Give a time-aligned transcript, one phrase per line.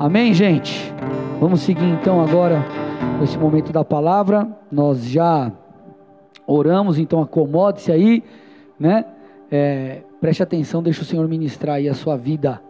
[0.00, 0.94] Amém, gente?
[1.40, 2.64] Vamos seguir então agora
[3.20, 4.46] esse momento da palavra.
[4.70, 5.50] Nós já
[6.46, 8.22] oramos, então acomode-se aí,
[8.78, 9.04] né?
[9.50, 12.62] É, preste atenção, deixa o Senhor ministrar aí a sua vida.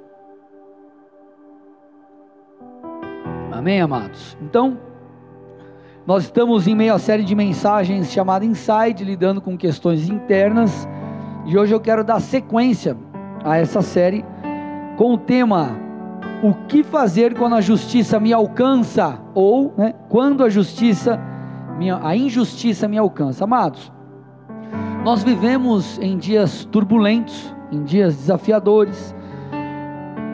[3.52, 4.34] Amém, amados?
[4.40, 4.78] Então,
[6.06, 10.88] nós estamos em meio à série de mensagens chamada Inside, lidando com questões internas,
[11.44, 12.96] e hoje eu quero dar sequência
[13.44, 14.24] a essa série
[14.96, 15.87] com o tema
[16.42, 21.20] o que fazer quando a justiça me alcança ou né, quando a justiça
[22.02, 23.44] a injustiça me alcança.
[23.44, 23.92] Amados
[25.04, 29.14] nós vivemos em dias turbulentos em dias desafiadores.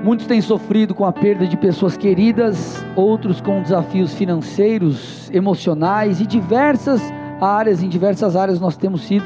[0.02, 6.26] Muitos têm sofrido com a perda de pessoas queridas outros com desafios financeiros emocionais e
[6.26, 7.00] diversas
[7.40, 7.82] áreas.
[7.82, 9.24] Em diversas áreas nós temos sido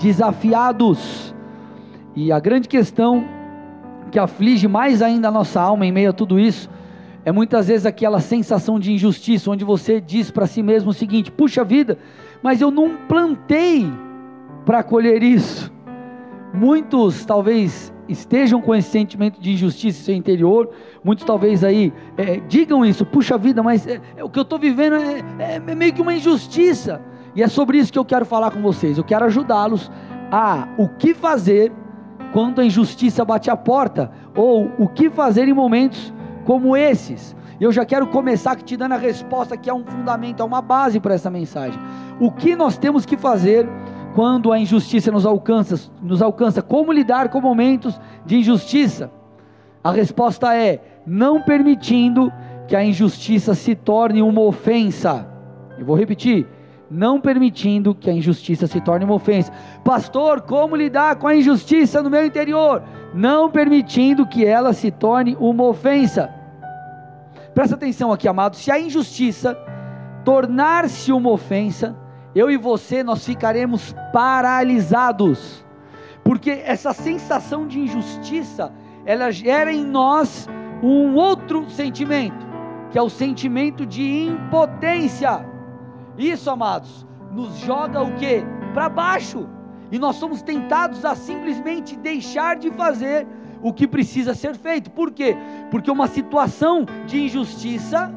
[0.00, 1.34] desafiados.
[2.14, 3.24] E a grande questão
[4.10, 6.70] que aflige mais ainda a nossa alma em meio a tudo isso,
[7.24, 11.30] é muitas vezes aquela sensação de injustiça, onde você diz para si mesmo o seguinte:
[11.30, 11.98] puxa vida,
[12.42, 13.84] mas eu não plantei
[14.64, 15.72] para colher isso.
[16.54, 20.70] Muitos talvez estejam com esse sentimento de injustiça em seu interior,
[21.02, 24.58] muitos talvez aí é, digam isso, puxa vida, mas é, é, o que eu estou
[24.58, 27.00] vivendo é, é, é meio que uma injustiça,
[27.34, 29.90] e é sobre isso que eu quero falar com vocês, eu quero ajudá-los
[30.30, 31.72] a o que fazer
[32.32, 36.12] quando a injustiça bate a porta, ou o que fazer em momentos
[36.44, 37.34] como esses.
[37.60, 41.00] Eu já quero começar te dando a resposta que é um fundamento, é uma base
[41.00, 41.80] para essa mensagem.
[42.20, 43.66] O que nós temos que fazer
[44.14, 46.60] quando a injustiça nos alcança, nos alcança?
[46.60, 49.10] Como lidar com momentos de injustiça?
[49.82, 52.32] A resposta é: não permitindo
[52.68, 55.26] que a injustiça se torne uma ofensa.
[55.78, 56.46] Eu vou repetir:
[56.90, 59.52] não permitindo que a injustiça se torne uma ofensa.
[59.84, 62.82] Pastor, como lidar com a injustiça no meu interior?
[63.14, 66.30] Não permitindo que ela se torne uma ofensa.
[67.54, 68.56] Presta atenção aqui, amado.
[68.56, 69.56] Se a injustiça
[70.24, 71.96] tornar-se uma ofensa,
[72.34, 75.64] eu e você nós ficaremos paralisados.
[76.22, 78.72] Porque essa sensação de injustiça,
[79.04, 80.48] ela gera em nós
[80.82, 82.46] um outro sentimento,
[82.90, 85.55] que é o sentimento de impotência.
[86.18, 88.44] Isso, amados, nos joga o que?
[88.72, 89.48] Para baixo.
[89.90, 93.26] E nós somos tentados a simplesmente deixar de fazer
[93.62, 94.90] o que precisa ser feito.
[94.90, 95.36] Por quê?
[95.70, 98.12] Porque uma situação de injustiça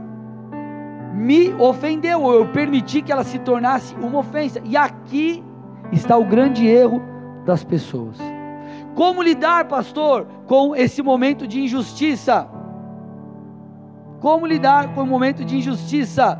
[1.13, 4.61] me ofendeu, ou eu permiti que ela se tornasse uma ofensa.
[4.63, 5.43] E aqui
[5.91, 7.01] está o grande erro
[7.45, 8.17] das pessoas.
[8.95, 12.49] Como lidar, pastor, com esse momento de injustiça?
[14.19, 16.37] Como lidar com o momento de injustiça?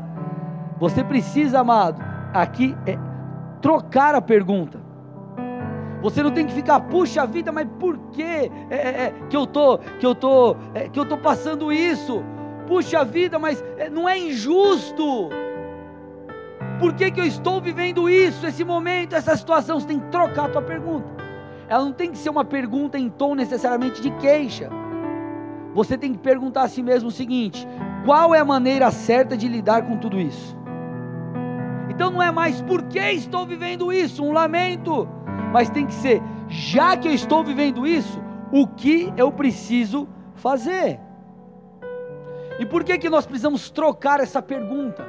[0.80, 2.02] Você precisa, amado,
[2.32, 2.98] aqui é
[3.60, 4.80] trocar a pergunta.
[6.00, 9.46] Você não tem que ficar, puxa vida, mas por que é, é, é, que eu
[9.46, 12.24] tô, que eu tô, é, que eu tô passando isso?
[12.66, 15.28] Puxa vida, mas é, não é injusto.
[16.78, 19.78] Por que, que eu estou vivendo isso, esse momento, essa situação?
[19.78, 21.06] Você tem que trocar a tua pergunta.
[21.68, 24.70] Ela não tem que ser uma pergunta em tom necessariamente de queixa.
[25.74, 27.68] Você tem que perguntar a si mesmo o seguinte:
[28.06, 30.59] qual é a maneira certa de lidar com tudo isso?
[32.00, 35.06] Então não é mais por que estou vivendo isso, um lamento,
[35.52, 38.18] mas tem que ser, já que eu estou vivendo isso,
[38.50, 40.98] o que eu preciso fazer?
[42.58, 45.06] E por que que nós precisamos trocar essa pergunta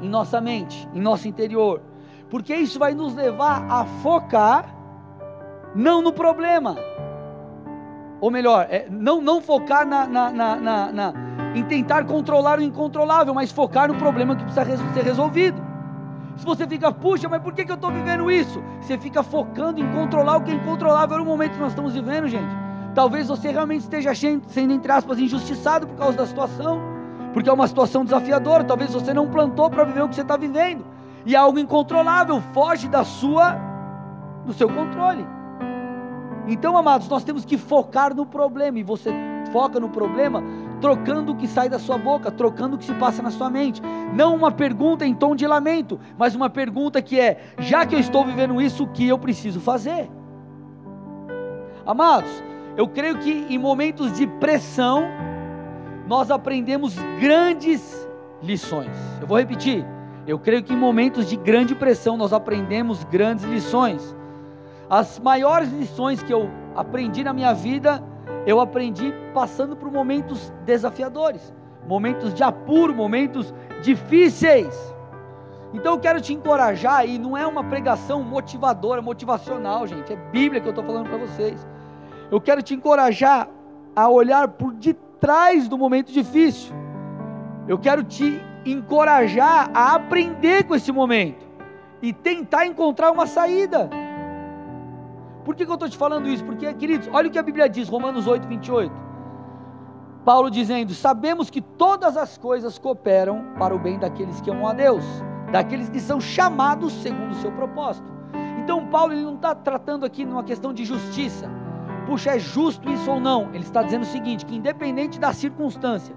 [0.00, 1.82] em nossa mente, em nosso interior?
[2.30, 4.72] Porque isso vai nos levar a focar
[5.74, 6.76] não no problema,
[8.20, 11.12] ou melhor, é, não, não focar na, na, na, na
[11.54, 14.64] em tentar controlar o incontrolável, mas focar no problema que precisa
[14.94, 15.62] ser resolvido.
[16.36, 18.62] Se você fica, puxa, mas por que, que eu estou vivendo isso?
[18.80, 22.26] Você fica focando em controlar o que é incontrolável no momento que nós estamos vivendo,
[22.26, 22.62] gente.
[22.94, 26.80] Talvez você realmente esteja sendo, entre aspas, injustiçado por causa da situação,
[27.32, 28.64] porque é uma situação desafiadora.
[28.64, 30.84] Talvez você não plantou para viver o que você está vivendo,
[31.24, 33.56] e é algo incontrolável, foge da sua,
[34.44, 35.26] do seu controle.
[36.48, 39.14] Então, amados, nós temos que focar no problema, e você
[39.52, 40.42] foca no problema
[40.82, 43.80] trocando o que sai da sua boca, trocando o que se passa na sua mente.
[44.12, 48.00] Não uma pergunta em tom de lamento, mas uma pergunta que é: já que eu
[48.00, 50.10] estou vivendo isso, o que eu preciso fazer?
[51.86, 52.30] Amados,
[52.76, 55.04] eu creio que em momentos de pressão,
[56.06, 58.08] nós aprendemos grandes
[58.42, 58.90] lições.
[59.20, 59.86] Eu vou repetir.
[60.26, 64.16] Eu creio que em momentos de grande pressão nós aprendemos grandes lições.
[64.90, 68.02] As maiores lições que eu aprendi na minha vida
[68.46, 71.52] eu aprendi passando por momentos desafiadores,
[71.86, 74.74] momentos de apuro, momentos difíceis.
[75.72, 80.60] Então eu quero te encorajar, e não é uma pregação motivadora, motivacional, gente, é Bíblia
[80.60, 81.66] que eu estou falando para vocês.
[82.30, 83.48] Eu quero te encorajar
[83.94, 86.74] a olhar por de atrás do momento difícil.
[87.68, 91.46] Eu quero te encorajar a aprender com esse momento
[92.02, 93.88] e tentar encontrar uma saída.
[95.44, 96.44] Por que, que eu estou te falando isso?
[96.44, 98.92] Porque, queridos, olha o que a Bíblia diz, Romanos 8, 28.
[100.24, 104.72] Paulo dizendo: Sabemos que todas as coisas cooperam para o bem daqueles que amam a
[104.72, 105.04] Deus,
[105.50, 108.12] daqueles que são chamados segundo o seu propósito.
[108.58, 111.50] Então, Paulo ele não está tratando aqui numa questão de justiça.
[112.06, 113.48] Puxa, é justo isso ou não?
[113.52, 116.14] Ele está dizendo o seguinte: que independente da circunstância,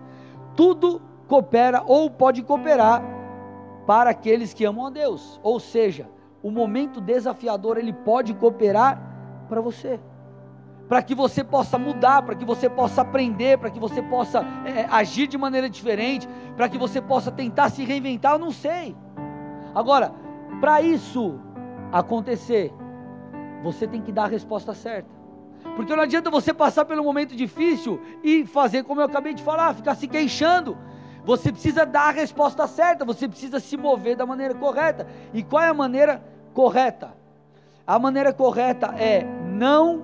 [0.55, 3.01] tudo coopera ou pode cooperar
[3.87, 5.39] para aqueles que amam a Deus.
[5.41, 6.07] Ou seja,
[6.43, 9.14] o momento desafiador ele pode cooperar
[9.45, 9.99] para você,
[10.87, 14.85] para que você possa mudar, para que você possa aprender, para que você possa é,
[14.89, 18.33] agir de maneira diferente, para que você possa tentar se reinventar.
[18.33, 18.95] Eu não sei.
[19.73, 20.13] Agora,
[20.59, 21.39] para isso
[21.91, 22.73] acontecer,
[23.63, 25.09] você tem que dar a resposta certa.
[25.75, 29.73] Porque não adianta você passar pelo momento difícil e fazer como eu acabei de falar,
[29.73, 30.77] ficar se queixando.
[31.25, 35.07] Você precisa dar a resposta certa, você precisa se mover da maneira correta.
[35.33, 37.15] E qual é a maneira correta?
[37.85, 39.25] A maneira correta é
[39.55, 40.03] não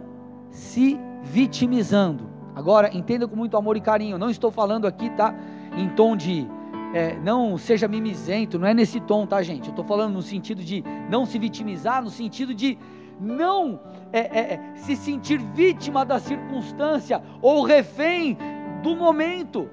[0.50, 2.30] se vitimizando.
[2.56, 4.18] Agora, entenda com muito amor e carinho.
[4.18, 5.34] Não estou falando aqui, tá?
[5.78, 6.48] Em tom de
[6.94, 9.66] é, não seja mimizento, não é nesse tom, tá, gente?
[9.66, 12.78] Eu estou falando no sentido de não se vitimizar, no sentido de
[13.20, 13.80] não
[14.12, 18.38] é, é, é se sentir vítima da circunstância ou refém
[18.82, 19.70] do momento.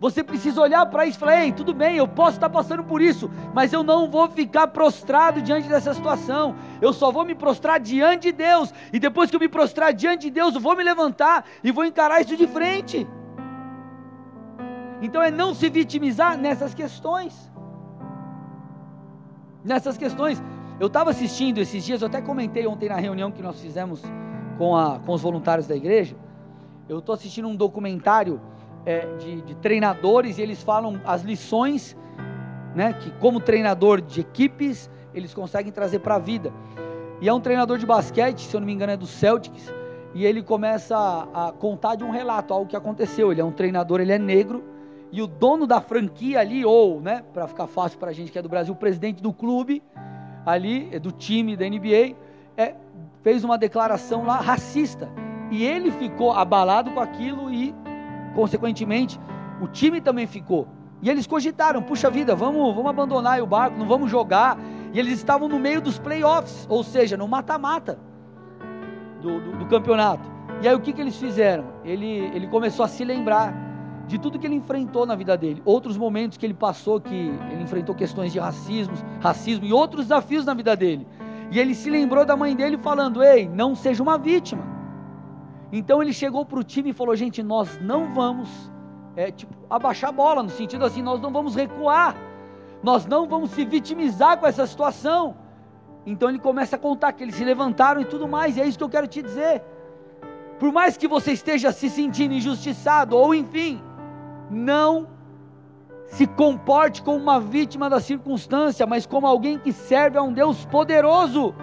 [0.00, 3.00] Você precisa olhar para isso e falar: ei, tudo bem, eu posso estar passando por
[3.00, 6.54] isso, mas eu não vou ficar prostrado diante dessa situação.
[6.80, 10.22] Eu só vou me prostrar diante de Deus, e depois que eu me prostrar diante
[10.22, 13.06] de Deus, eu vou me levantar e vou encarar isso de frente.
[15.00, 17.52] Então é não se vitimizar nessas questões.
[19.64, 20.42] Nessas questões.
[20.80, 24.02] Eu estava assistindo esses dias, eu até comentei ontem na reunião que nós fizemos
[24.58, 26.16] com, a, com os voluntários da igreja.
[26.88, 28.40] Eu estou assistindo um documentário
[28.84, 31.96] é, de, de, treinadores e eles falam as lições,
[32.74, 36.52] né, que como treinador de equipes eles conseguem trazer para a vida.
[37.20, 39.72] E é um treinador de basquete, se eu não me engano é do Celtics,
[40.14, 40.96] e ele começa
[41.32, 43.32] a, contar de um relato, algo que aconteceu.
[43.32, 44.64] Ele é um treinador, ele é negro,
[45.10, 48.38] e o dono da franquia ali, ou, né, para ficar fácil para a gente que
[48.38, 49.82] é do Brasil, o presidente do clube
[50.44, 52.16] ali, é do time da NBA,
[52.56, 52.74] é,
[53.22, 55.08] fez uma declaração lá racista.
[55.50, 57.74] E ele ficou abalado com aquilo e
[58.34, 59.18] consequentemente,
[59.60, 60.66] o time também ficou.
[61.00, 64.58] E eles cogitaram, puxa vida, vamos, vamos abandonar o barco, não vamos jogar.
[64.94, 67.98] E eles estavam no meio dos playoffs, ou seja, no mata-mata
[69.20, 70.30] do, do, do, campeonato.
[70.62, 71.64] E aí o que, que eles fizeram?
[71.84, 73.52] Ele, ele começou a se lembrar
[74.06, 77.14] de tudo que ele enfrentou na vida dele, outros momentos que ele passou, que
[77.50, 81.06] ele enfrentou questões de racismo, racismo e outros desafios na vida dele.
[81.50, 84.62] E ele se lembrou da mãe dele falando: Ei, não seja uma vítima.
[85.72, 88.48] Então ele chegou para o time e falou: gente, nós não vamos
[89.16, 92.14] é, tipo, abaixar a bola, no sentido assim, nós não vamos recuar,
[92.84, 95.34] nós não vamos se vitimizar com essa situação.
[96.04, 98.76] Então ele começa a contar que eles se levantaram e tudo mais, e é isso
[98.76, 99.62] que eu quero te dizer.
[100.58, 103.82] Por mais que você esteja se sentindo injustiçado, ou enfim,
[104.50, 105.08] não
[106.08, 110.66] se comporte como uma vítima da circunstância, mas como alguém que serve a um Deus
[110.66, 111.54] poderoso.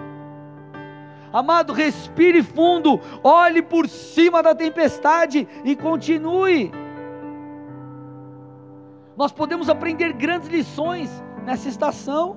[1.32, 6.81] Amado, respire fundo, olhe por cima da tempestade e continue.
[9.22, 11.08] Nós podemos aprender grandes lições
[11.46, 12.36] nessa estação.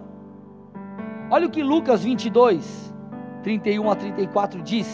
[1.32, 2.94] Olha o que Lucas 22,
[3.42, 4.88] 31 a 34 diz.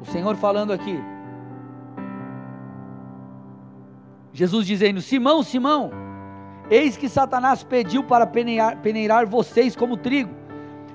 [0.00, 0.98] O Senhor falando aqui.
[4.32, 5.90] Jesus dizendo: Simão, Simão,
[6.70, 10.34] eis que Satanás pediu para peneirar, peneirar vocês como trigo.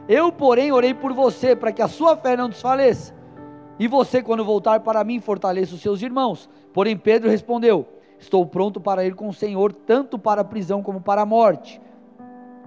[0.10, 3.14] Eu, porém, orei por você, para que a sua fé não desfaleça.
[3.78, 6.50] E você, quando voltar para mim, fortaleça os seus irmãos.
[6.74, 11.02] Porém, Pedro respondeu: Estou pronto para ir com o Senhor, tanto para a prisão como
[11.02, 11.82] para a morte.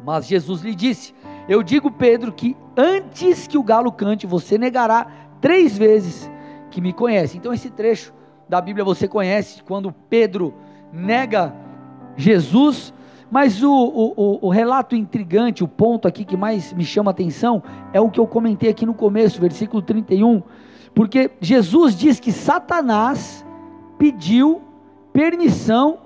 [0.05, 1.15] Mas Jesus lhe disse:
[1.49, 5.07] Eu digo, Pedro, que antes que o galo cante, você negará
[5.41, 6.31] três vezes
[6.71, 7.37] que me conhece.
[7.37, 8.13] Então, esse trecho
[8.49, 10.55] da Bíblia você conhece, quando Pedro
[10.93, 11.55] nega
[12.17, 12.93] Jesus
[13.31, 17.63] mas o, o, o, relato intrigante, o ponto aqui que mais me chama a atenção,
[17.93, 20.43] é o que eu comentei aqui no começo, versículo 31,
[20.95, 23.45] porque Jesus diz que Satanás
[23.99, 24.63] pediu
[25.19, 25.99] permissão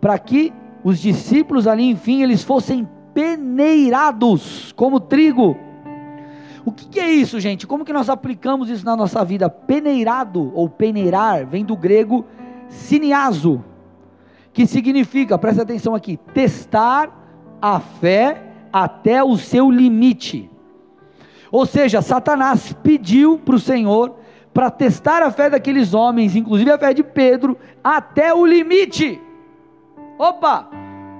[0.00, 0.52] para que
[0.84, 5.56] os discípulos ali, enfim, eles fossem peneirados como trigo.
[6.64, 7.66] O que, que, é isso, gente?
[7.66, 9.50] Como que nós aplicamos isso na nossa vida?
[9.50, 12.24] Peneirado ou peneirar vem do grego
[12.68, 13.64] siniazo,
[14.52, 17.10] que significa, presta atenção aqui, testar
[17.60, 18.40] a fé
[18.72, 20.48] até o seu limite.
[21.50, 24.14] Ou seja, Satanás pediu para o Senhor
[24.52, 29.20] para testar a fé daqueles homens, inclusive a fé de Pedro, até o limite.
[30.18, 30.68] Opa,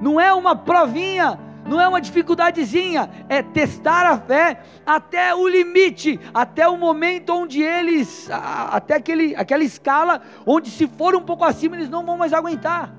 [0.00, 6.18] não é uma provinha, não é uma dificuldadezinha, é testar a fé até o limite,
[6.34, 11.76] até o momento onde eles, até aquele, aquela escala, onde se for um pouco acima,
[11.76, 12.92] eles não vão mais aguentar.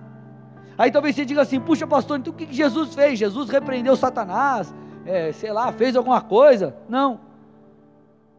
[0.78, 3.20] Aí talvez você diga assim: puxa, pastor, então o que Jesus fez?
[3.20, 4.74] Jesus repreendeu Satanás,
[5.06, 6.76] é, sei lá, fez alguma coisa?
[6.88, 7.31] Não.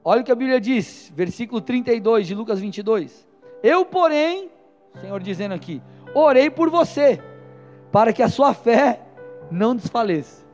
[0.04, 3.24] Olha o que a Bíblia diz, versículo 32 de Lucas 22.
[3.62, 4.50] Eu, porém,
[5.00, 5.80] Senhor dizendo aqui,
[6.12, 7.22] orei por você,
[7.92, 9.00] para que a sua fé
[9.48, 10.44] não desfaleça.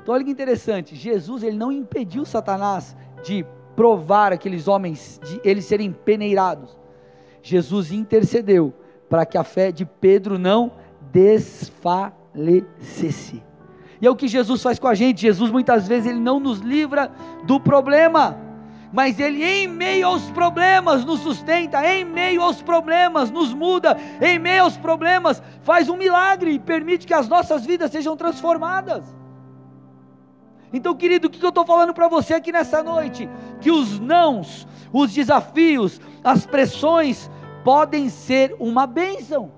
[0.00, 3.46] Então olha que interessante, Jesus ele não impediu Satanás de
[3.76, 6.76] provar aqueles homens, de eles serem peneirados.
[7.40, 8.74] Jesus intercedeu
[9.08, 10.72] para que a fé de Pedro não
[11.12, 13.40] desfalecesse.
[14.00, 15.22] E é o que Jesus faz com a gente.
[15.22, 17.12] Jesus muitas vezes ele não nos livra
[17.44, 18.47] do problema
[18.92, 24.38] mas Ele, em meio aos problemas, nos sustenta, em meio aos problemas, nos muda, em
[24.38, 29.04] meio aos problemas, faz um milagre e permite que as nossas vidas sejam transformadas.
[30.72, 33.28] Então, querido, o que eu estou falando para você aqui nessa noite?
[33.60, 37.30] Que os nãos, os desafios, as pressões
[37.64, 39.57] podem ser uma bênção.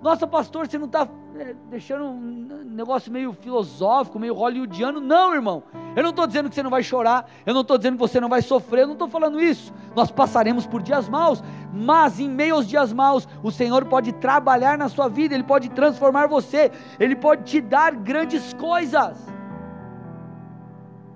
[0.00, 5.00] Nossa, pastor, você não está é, deixando um negócio meio filosófico, meio hollywoodiano.
[5.00, 5.62] Não, irmão.
[5.96, 8.20] Eu não estou dizendo que você não vai chorar, eu não estou dizendo que você
[8.20, 9.72] não vai sofrer, eu não estou falando isso.
[9.94, 14.76] Nós passaremos por dias maus, mas em meio aos dias maus, o Senhor pode trabalhar
[14.76, 19.16] na sua vida, Ele pode transformar você, Ele pode te dar grandes coisas,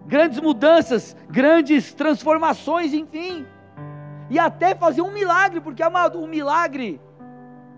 [0.07, 3.47] grandes mudanças, grandes transformações, enfim,
[4.31, 6.99] e até fazer um milagre, porque amado, um milagre,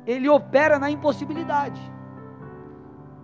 [0.06, 1.80] ele opera na impossibilidade.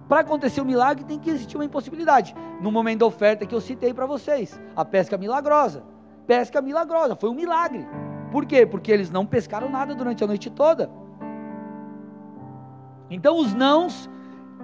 [0.08, 2.34] Para acontecer o um milagre tem que existir uma impossibilidade.
[2.60, 5.84] No momento da oferta que eu citei para vocês, a pesca milagrosa.
[6.26, 7.86] Pesca milagrosa, foi um milagre.
[8.30, 8.64] Por quê?
[8.64, 10.90] Porque eles não pescaram nada durante a noite toda.
[13.10, 14.08] Então os nãos,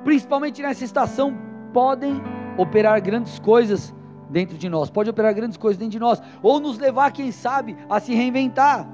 [0.02, 1.36] principalmente nessa estação,
[1.72, 2.22] podem
[2.56, 3.94] operar grandes coisas
[4.30, 7.76] dentro de nós, pode operar grandes coisas dentro de nós, ou nos levar, quem sabe,
[7.88, 8.88] a se reinventar.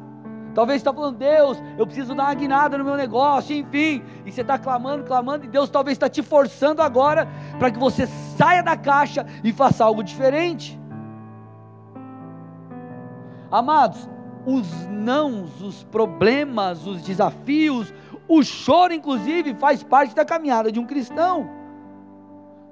[0.54, 4.02] Talvez você está falando, Deus, eu preciso dar uma guinada no meu negócio, enfim.
[4.24, 7.28] E você está clamando, clamando, e Deus talvez está te forçando agora
[7.58, 10.78] para que você saia da caixa e faça algo diferente.
[13.50, 14.08] Amados,
[14.46, 17.92] os nãos, os problemas, os desafios,
[18.28, 21.50] o choro, inclusive, faz parte da caminhada de um cristão.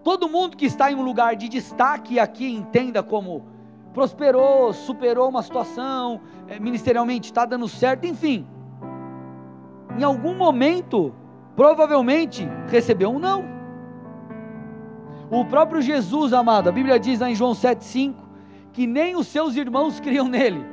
[0.04, 3.44] Todo mundo que está em um lugar de destaque aqui entenda como
[3.92, 8.46] prosperou, superou uma situação, é, ministerialmente está dando certo, enfim.
[9.98, 11.12] Em algum momento,
[11.56, 13.44] provavelmente, recebeu um não.
[15.30, 18.14] O próprio Jesus, amado, a Bíblia diz lá em João 7,5
[18.72, 20.64] que nem os seus irmãos criam nele.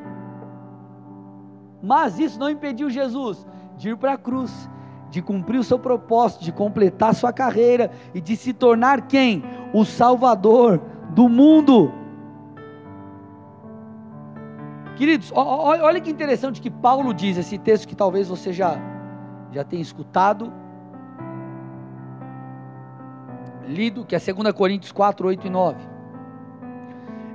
[1.82, 3.46] Mas isso não impediu Jesus
[3.78, 4.70] de ir para a cruz,
[5.10, 9.44] de cumprir o seu propósito, de completar sua carreira e de se tornar quem?
[9.74, 10.82] O Salvador
[11.12, 11.92] do mundo.
[14.96, 18.78] Queridos, olha que interessante que Paulo diz, esse texto que talvez você já,
[19.52, 20.54] já tenha escutado,
[23.68, 25.78] lido, que é 2 Coríntios 4, 8 e 9.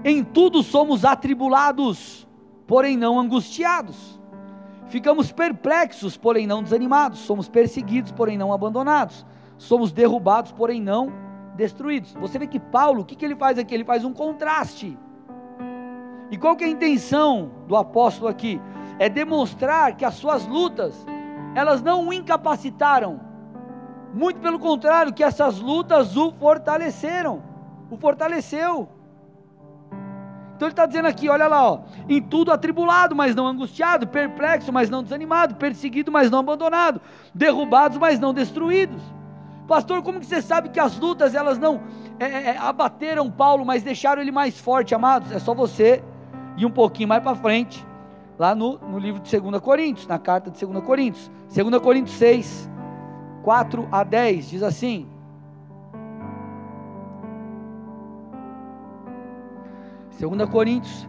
[0.02, 2.26] Em tudo somos atribulados,
[2.66, 4.18] porém não angustiados.
[4.86, 7.18] Ficamos perplexos, porém não desanimados.
[7.18, 9.26] Somos perseguidos, porém não abandonados.
[9.58, 11.12] Somos derrubados, porém não
[11.56, 12.14] destruídos.
[12.14, 13.74] Você vê que Paulo, o que, que ele faz aqui?
[13.74, 14.98] Ele faz um contraste
[16.30, 18.60] e qual que é a intenção do apóstolo aqui?
[18.98, 21.04] É demonstrar que as suas lutas,
[21.54, 23.20] elas não o incapacitaram.
[24.14, 27.42] Muito pelo contrário, que essas lutas o fortaleceram.
[27.90, 28.88] O fortaleceu.
[30.54, 34.70] Então ele está dizendo aqui, olha lá, ó, em tudo atribulado, mas não angustiado, perplexo,
[34.70, 37.00] mas não desanimado, perseguido, mas não abandonado,
[37.34, 39.02] derrubados, mas não destruídos.
[39.66, 41.80] Pastor, como que você sabe que as lutas elas não
[42.18, 45.32] é, é, é abateram Paulo, mas deixaram ele mais forte, amados?
[45.32, 46.04] É só você
[46.60, 47.86] e um pouquinho mais para frente,
[48.38, 52.70] lá no, no livro de 2 Coríntios, na carta de 2 Coríntios, 2 Coríntios 6,
[53.42, 55.08] 4 a 10, diz assim:
[60.10, 61.08] Segunda Coríntios,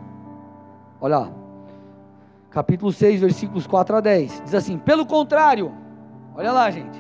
[1.01, 1.31] olha lá,
[2.50, 5.74] capítulo 6, versículos 4 a 10, diz assim: Pelo contrário,
[6.34, 6.98] olha lá, gente,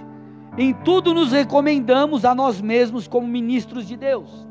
[0.57, 4.45] em tudo nos recomendamos a nós mesmos como ministros de Deus,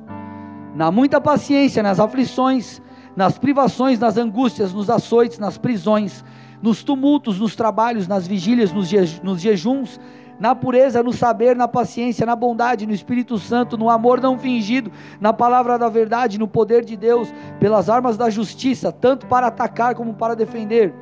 [0.75, 2.81] na muita paciência, nas aflições,
[3.17, 6.25] nas privações, nas angústias, nos açoites, nas prisões,
[6.63, 8.89] nos tumultos, nos trabalhos, nas vigílias, nos,
[9.41, 9.99] jejuns,
[10.39, 14.91] na pureza, no saber, na paciência, na bondade, no Espírito Santo, no amor não fingido,
[15.21, 19.95] na palavra da verdade, no poder de Deus, pelas armas da justiça, tanto para atacar
[19.95, 20.95] como para defender.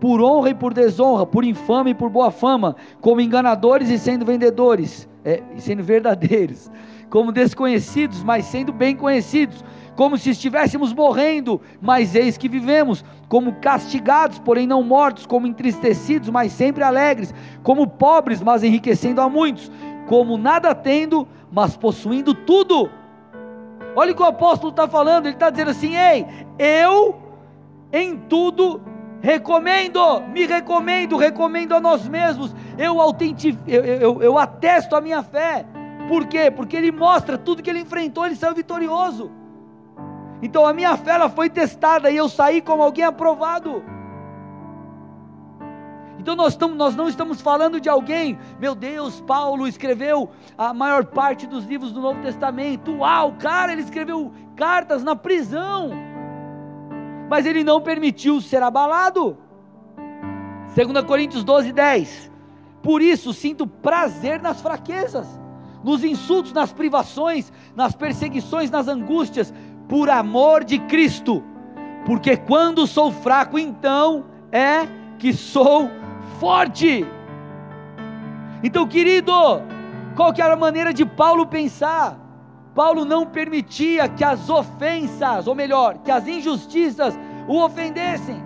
[0.00, 4.26] Por honra e por desonra, por infame e por boa fama, como enganadores e sendo
[4.26, 6.70] vendedores, é, e sendo verdadeiros,
[7.08, 9.64] como desconhecidos, mas sendo bem conhecidos,
[9.96, 16.28] como se estivéssemos morrendo, mas eis que vivemos, como castigados, porém não mortos, como entristecidos,
[16.28, 19.72] mas sempre alegres, como pobres, mas enriquecendo a muitos,
[20.06, 22.90] como nada tendo, mas possuindo tudo.
[23.96, 26.26] Olha o que o apóstolo está falando, ele está dizendo assim: ei,
[26.58, 27.16] eu
[27.90, 28.82] em tudo
[29.22, 35.22] recomendo, me recomendo, recomendo a nós mesmos, eu, autentico, eu, eu, eu atesto a minha
[35.22, 35.64] fé,
[36.06, 36.50] por quê?
[36.50, 39.45] Porque ele mostra tudo que ele enfrentou, ele saiu vitorioso.
[40.42, 43.82] Então a minha fé ela foi testada e eu saí como alguém aprovado.
[46.18, 51.46] Então nós, nós não estamos falando de alguém, meu Deus, Paulo escreveu a maior parte
[51.46, 52.96] dos livros do Novo Testamento.
[52.96, 55.90] Uau, cara, ele escreveu cartas na prisão.
[57.30, 59.38] Mas ele não permitiu ser abalado.
[60.74, 62.32] 2 Coríntios 12, 10.
[62.82, 65.26] Por isso sinto prazer nas fraquezas,
[65.82, 69.52] nos insultos, nas privações, nas perseguições, nas angústias,
[69.88, 71.42] por amor de Cristo,
[72.04, 74.86] porque quando sou fraco, então é
[75.18, 75.90] que sou
[76.38, 77.06] forte.
[78.62, 79.32] Então, querido,
[80.14, 82.18] qual que era a maneira de Paulo pensar?
[82.74, 88.42] Paulo não permitia que as ofensas, ou melhor, que as injustiças o ofendessem,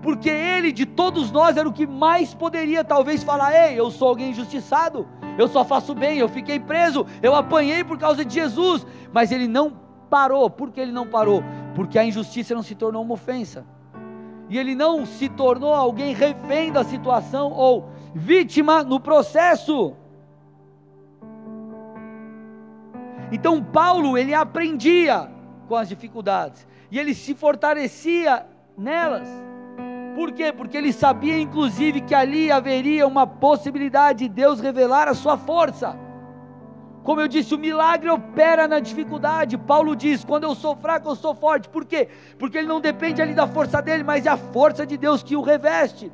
[0.00, 4.08] porque ele de todos nós era o que mais poderia talvez falar: "Ei, eu sou
[4.08, 5.06] alguém injustiçado,
[5.36, 9.48] eu só faço bem, eu fiquei preso, eu apanhei por causa de Jesus", mas ele
[9.48, 9.81] não
[10.12, 10.50] parou.
[10.50, 11.42] Por que ele não parou?
[11.74, 13.64] Porque a injustiça não se tornou uma ofensa.
[14.50, 19.94] E ele não se tornou alguém refém da situação ou vítima no processo.
[23.32, 25.30] Então Paulo, ele aprendia
[25.66, 28.44] com as dificuldades e ele se fortalecia
[28.76, 29.26] nelas.
[30.14, 30.52] Por quê?
[30.52, 35.96] Porque ele sabia inclusive que ali haveria uma possibilidade de Deus revelar a sua força.
[37.04, 39.58] Como eu disse, o milagre opera na dificuldade.
[39.58, 41.68] Paulo diz: quando eu sou fraco, eu sou forte.
[41.68, 42.08] Por quê?
[42.38, 45.36] Porque ele não depende ali da força dele, mas é a força de Deus que
[45.36, 46.12] o reveste.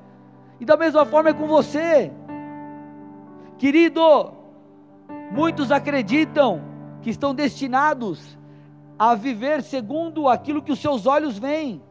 [0.59, 2.11] E da mesma forma é com você,
[3.59, 4.33] querido.
[5.31, 6.63] Muitos acreditam
[7.03, 8.39] que estão destinados
[8.99, 11.83] a viver segundo aquilo que os seus olhos veem.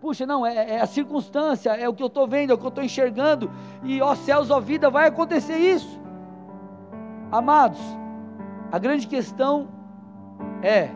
[0.00, 2.64] Puxa, não, é, é a circunstância, é o que eu estou vendo, é o que
[2.64, 3.50] eu estou enxergando,
[3.82, 6.00] e ó céus, ó vida, vai acontecer isso.
[7.32, 7.80] Amados,
[8.70, 9.68] a grande questão
[10.62, 10.90] é: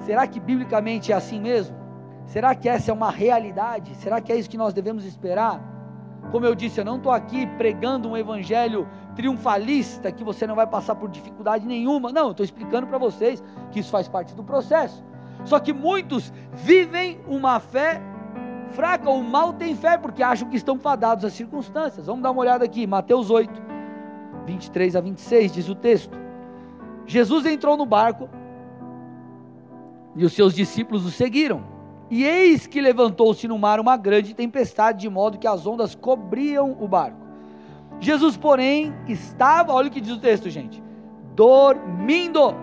[0.00, 1.76] será que biblicamente é assim mesmo?
[2.26, 3.94] Será que essa é uma realidade?
[3.96, 5.60] Será que é isso que nós devemos esperar?
[6.30, 10.66] Como eu disse, eu não estou aqui pregando um evangelho triunfalista que você não vai
[10.66, 12.12] passar por dificuldade nenhuma.
[12.12, 15.04] Não, estou explicando para vocês que isso faz parte do processo.
[15.44, 18.02] Só que muitos vivem uma fé
[18.70, 22.06] fraca ou mal têm fé porque acham que estão fadados às circunstâncias.
[22.06, 23.62] Vamos dar uma olhada aqui, Mateus 8,
[24.44, 26.25] 23 a 26, diz o texto.
[27.06, 28.28] Jesus entrou no barco
[30.14, 31.62] e os seus discípulos o seguiram.
[32.10, 36.76] E eis que levantou-se no mar uma grande tempestade, de modo que as ondas cobriam
[36.80, 37.26] o barco.
[38.00, 40.82] Jesus, porém, estava, olha o que diz o texto, gente,
[41.34, 42.54] dormindo.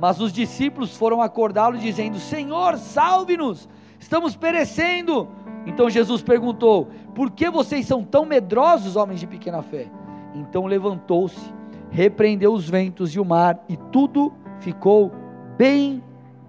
[0.00, 5.28] Mas os discípulos foram acordá-lo, dizendo: Senhor, salve-nos, estamos perecendo.
[5.66, 9.88] Então Jesus perguntou: Por que vocês são tão medrosos, homens de pequena fé?
[10.34, 11.52] Então levantou-se
[11.92, 15.12] repreendeu os ventos e o mar, e tudo ficou
[15.56, 16.02] bem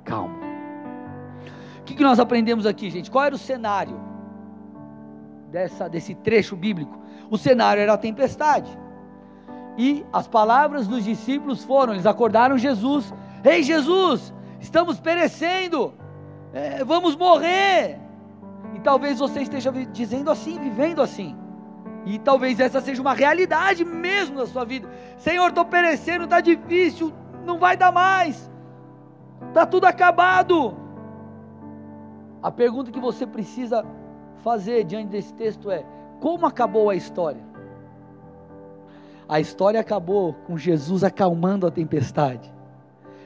[0.03, 0.35] calmo.
[1.79, 3.11] O que, que nós aprendemos aqui, gente?
[3.11, 3.99] Qual era o cenário
[5.51, 6.97] dessa, desse trecho bíblico?
[7.29, 8.69] O cenário era a tempestade.
[9.77, 13.13] E as palavras dos discípulos foram: eles acordaram Jesus.
[13.43, 15.93] Ei, Jesus, estamos perecendo,
[16.53, 17.99] é, vamos morrer.
[18.73, 21.35] E talvez você esteja dizendo assim, vivendo assim.
[22.05, 24.89] E talvez essa seja uma realidade mesmo na sua vida.
[25.17, 27.13] Senhor, estou perecendo, está difícil,
[27.45, 28.51] não vai dar mais,
[29.47, 30.75] está tudo acabado.
[32.41, 33.85] A pergunta que você precisa
[34.43, 35.85] fazer diante desse texto é:
[36.19, 37.41] como acabou a história?
[39.27, 42.53] A história acabou com Jesus acalmando a tempestade.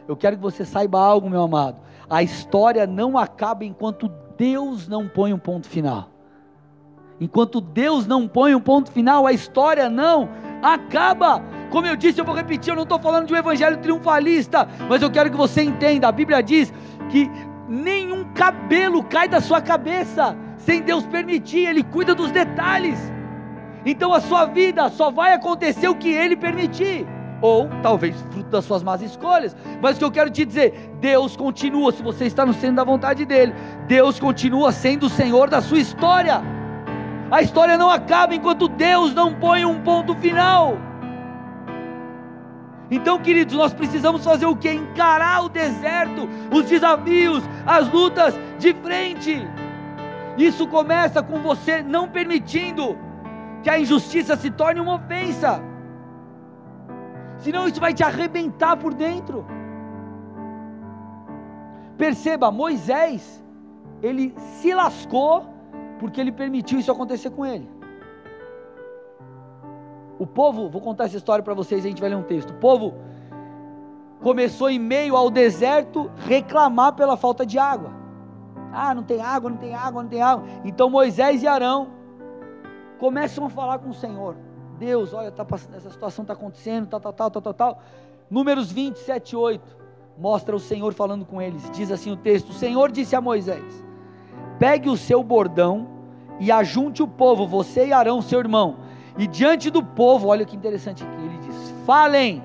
[0.07, 1.77] Eu quero que você saiba algo, meu amado.
[2.09, 6.09] A história não acaba enquanto Deus não põe um ponto final.
[7.19, 10.29] Enquanto Deus não põe um ponto final, a história não
[10.61, 11.43] acaba.
[11.69, 15.01] Como eu disse, eu vou repetir, eu não estou falando de um evangelho triunfalista, mas
[15.01, 16.07] eu quero que você entenda.
[16.07, 16.71] A Bíblia diz
[17.09, 17.29] que
[17.67, 22.99] nenhum cabelo cai da sua cabeça sem Deus permitir, Ele cuida dos detalhes.
[23.85, 27.07] Então a sua vida só vai acontecer o que Ele permitir.
[27.41, 29.55] Ou talvez fruto das suas más escolhas.
[29.81, 32.83] Mas o que eu quero te dizer, Deus continua, se você está no centro da
[32.83, 33.53] vontade dEle,
[33.87, 36.56] Deus continua sendo o Senhor da sua história.
[37.29, 40.77] A história não acaba enquanto Deus não põe um ponto final.
[42.89, 44.71] Então, queridos, nós precisamos fazer o que?
[44.71, 49.45] Encarar o deserto, os desafios, as lutas de frente.
[50.37, 52.97] Isso começa com você não permitindo
[53.61, 55.61] que a injustiça se torne uma ofensa.
[57.39, 59.45] Senão isso vai te arrebentar por dentro.
[61.97, 63.43] Perceba, Moisés,
[64.01, 65.56] ele se lascou
[65.99, 67.69] porque ele permitiu isso acontecer com ele.
[70.19, 72.51] O povo, vou contar essa história para vocês, a gente vai ler um texto.
[72.51, 72.93] O povo
[74.21, 77.91] começou em meio ao deserto reclamar pela falta de água.
[78.73, 80.45] Ah, não tem água, não tem água, não tem água.
[80.65, 81.89] Então Moisés e Arão
[82.97, 84.35] começam a falar com o Senhor.
[84.77, 87.79] Deus, olha, tá essa situação está acontecendo, tal, tal, tal, tal, tal, tal.
[88.29, 89.77] Números 27, 8,
[90.17, 91.69] mostra o Senhor falando com eles.
[91.71, 93.86] Diz assim o texto: O Senhor disse a Moisés:
[94.59, 95.87] Pegue o seu bordão
[96.39, 100.55] e ajunte o povo, você e Arão, seu irmão e diante do povo, olha que
[100.55, 102.43] interessante aqui, ele diz: falem,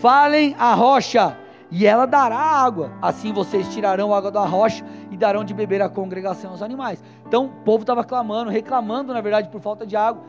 [0.00, 1.36] falem a rocha,
[1.70, 2.92] e ela dará água.
[3.00, 7.02] Assim vocês tirarão água da rocha e darão de beber à congregação aos animais.
[7.26, 10.22] Então o povo estava clamando, reclamando, na verdade, por falta de água.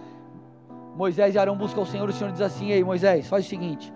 [0.96, 3.94] Moisés e Arão buscam o Senhor, o Senhor diz assim: Ei, Moisés, faz o seguinte: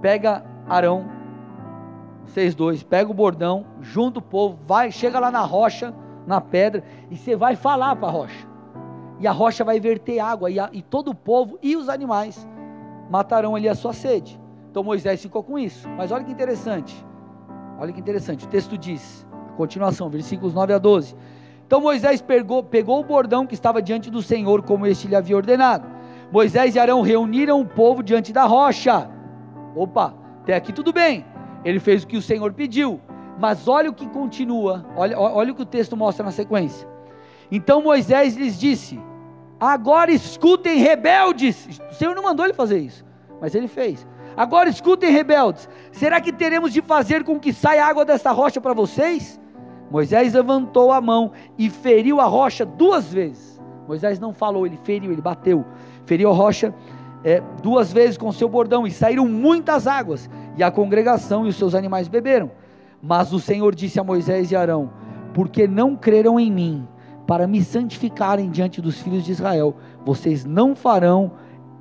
[0.00, 1.04] pega Arão,
[2.26, 5.94] vocês dois, pega o bordão, junta o povo, vai, chega lá na rocha,
[6.26, 8.56] na pedra, e você vai falar para a rocha
[9.18, 12.46] e a rocha vai verter água, e, a, e todo o povo e os animais
[13.10, 14.40] matarão ali a sua sede.
[14.70, 15.88] Então Moisés ficou com isso.
[15.96, 16.94] Mas olha que interessante.
[17.78, 18.44] Olha que interessante.
[18.44, 21.16] O texto diz, a continuação, versículos 9 a 12.
[21.66, 25.36] Então Moisés pegou, pegou o bordão que estava diante do Senhor, como este lhe havia
[25.36, 25.88] ordenado.
[26.30, 29.08] Moisés e Arão reuniram o povo diante da rocha.
[29.74, 31.24] Opa, até aqui tudo bem.
[31.66, 33.00] Ele fez o que o Senhor pediu.
[33.38, 36.88] Mas olha o que continua, olha, olha o que o texto mostra na sequência.
[37.50, 38.98] Então Moisés lhes disse:
[39.60, 41.80] Agora escutem, rebeldes.
[41.90, 43.04] O Senhor não mandou ele fazer isso,
[43.40, 44.06] mas ele fez.
[44.36, 45.68] Agora escutem, rebeldes.
[45.92, 49.40] Será que teremos de fazer com que saia água desta rocha para vocês?
[49.90, 53.60] Moisés levantou a mão e feriu a rocha duas vezes.
[53.86, 55.64] Moisés não falou, ele feriu, ele bateu.
[56.04, 56.74] Feriu a rocha
[57.24, 60.28] é, duas vezes com seu bordão e saíram muitas águas.
[60.56, 62.50] E a congregação e os seus animais beberam.
[63.02, 64.90] Mas o Senhor disse a Moisés e Arão:
[65.34, 66.88] Porque não creram em mim
[67.26, 69.76] para me santificarem diante dos filhos de Israel.
[70.04, 71.32] Vocês não farão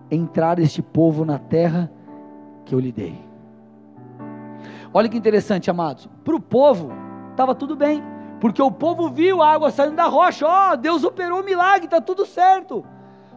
[0.09, 1.91] entrar este povo na terra
[2.65, 3.23] que eu lhe dei.
[4.93, 6.09] Olha que interessante, amados.
[6.23, 6.91] Para o povo,
[7.31, 8.01] estava tudo bem,
[8.39, 10.47] porque o povo viu a água saindo da rocha.
[10.47, 12.83] Ó, oh, Deus operou um milagre, está tudo certo.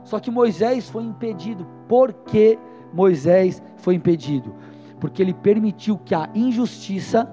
[0.05, 1.66] Só que Moisés foi impedido.
[1.88, 2.59] Por que
[2.92, 4.55] Moisés foi impedido?
[5.00, 7.30] Porque ele permitiu que a injustiça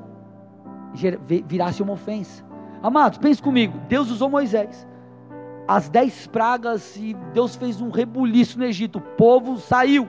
[1.47, 2.43] virasse uma ofensa.
[2.81, 4.87] Amados, pense comigo: Deus usou Moisés.
[5.67, 8.99] As dez pragas e Deus fez um rebuliço no Egito.
[8.99, 10.07] O povo saiu.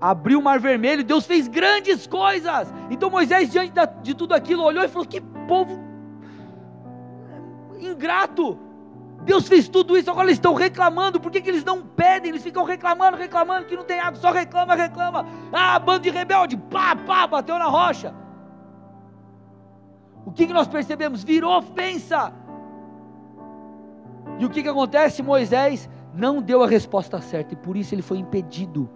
[0.00, 2.72] Abriu o mar vermelho, Deus fez grandes coisas.
[2.90, 5.78] Então Moisés, diante de tudo aquilo, olhou e falou: Que povo
[7.78, 8.58] ingrato.
[9.24, 11.20] Deus fez tudo isso, agora eles estão reclamando.
[11.20, 12.30] Por que, que eles não pedem?
[12.30, 15.26] Eles ficam reclamando, reclamando que não tem água, só reclama, reclama.
[15.52, 18.14] Ah, bando de rebelde, pá, pá, bateu na rocha.
[20.24, 21.22] O que, que nós percebemos?
[21.22, 22.32] Virou ofensa.
[24.38, 25.22] E o que, que acontece?
[25.22, 28.88] Moisés não deu a resposta certa e por isso ele foi impedido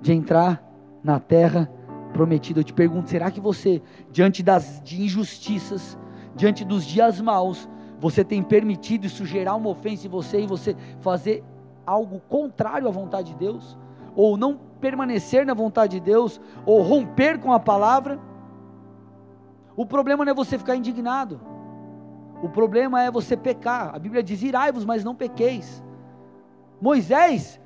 [0.00, 0.62] de entrar
[1.02, 1.70] na terra
[2.12, 2.60] prometida.
[2.60, 5.98] Eu te pergunto: será que você, diante das de injustiças,
[6.36, 7.68] diante dos dias maus,
[8.04, 11.42] você tem permitido isso gerar uma ofensa em você e você fazer
[11.86, 13.78] algo contrário à vontade de Deus?
[14.14, 16.38] Ou não permanecer na vontade de Deus?
[16.66, 18.20] Ou romper com a palavra?
[19.74, 21.40] O problema não é você ficar indignado.
[22.42, 23.94] O problema é você pecar.
[23.94, 25.82] A Bíblia diz: irai-vos, mas não pequeis.
[26.82, 27.58] Moisés,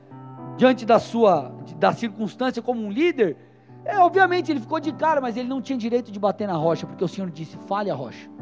[0.57, 3.37] diante da sua da circunstância como um líder,
[3.85, 6.87] é, obviamente ele ficou de cara, mas ele não tinha direito de bater na rocha,
[6.87, 8.38] porque o Senhor disse: fale a rocha.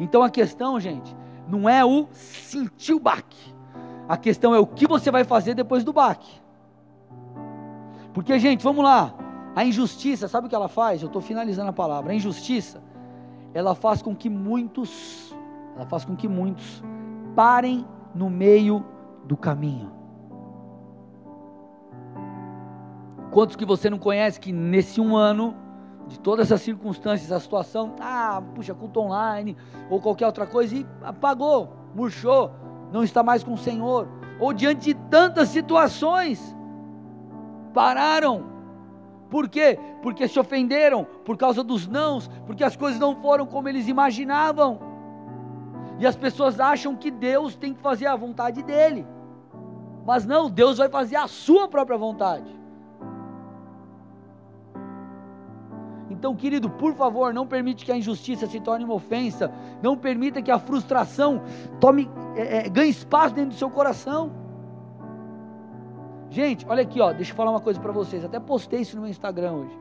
[0.00, 1.14] Então a questão, gente,
[1.48, 3.52] não é o sentir o baque.
[4.08, 6.40] A questão é o que você vai fazer depois do baque.
[8.12, 9.14] Porque, gente, vamos lá.
[9.54, 11.02] A injustiça, sabe o que ela faz?
[11.02, 12.12] Eu estou finalizando a palavra.
[12.12, 12.82] A injustiça,
[13.54, 15.34] ela faz com que muitos,
[15.76, 16.82] ela faz com que muitos
[17.34, 18.84] parem no meio
[19.24, 19.90] do caminho.
[23.30, 25.56] Quantos que você não conhece que nesse um ano
[26.12, 29.56] de todas essas circunstâncias, a situação, ah, puxa, culto online
[29.88, 32.50] ou qualquer outra coisa e apagou, murchou,
[32.92, 34.06] não está mais com o Senhor,
[34.38, 36.54] ou diante de tantas situações,
[37.72, 38.52] pararam.
[39.30, 39.78] Por quê?
[40.02, 44.78] Porque se ofenderam por causa dos nãos, porque as coisas não foram como eles imaginavam.
[45.98, 49.06] E as pessoas acham que Deus tem que fazer a vontade dele.
[50.04, 52.61] Mas não, Deus vai fazer a sua própria vontade.
[56.22, 59.52] Então, querido, por favor, não permite que a injustiça se torne uma ofensa.
[59.82, 61.42] Não permita que a frustração
[61.80, 64.30] tome, é, é, ganhe espaço dentro do seu coração.
[66.30, 68.24] Gente, olha aqui, ó, deixa eu falar uma coisa para vocês.
[68.24, 69.76] Até postei isso no meu Instagram hoje.